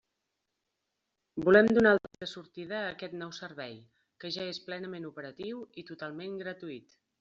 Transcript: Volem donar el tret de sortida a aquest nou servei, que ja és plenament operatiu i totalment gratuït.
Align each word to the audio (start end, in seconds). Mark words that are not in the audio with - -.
Volem 1.47 1.69
donar 1.79 1.91
el 1.97 2.01
tret 2.07 2.25
de 2.25 2.29
sortida 2.33 2.79
a 2.81 2.89
aquest 2.95 3.15
nou 3.21 3.37
servei, 3.41 3.79
que 4.25 4.35
ja 4.39 4.51
és 4.57 4.65
plenament 4.69 5.11
operatiu 5.15 5.67
i 5.85 5.91
totalment 5.93 6.47
gratuït. 6.47 7.03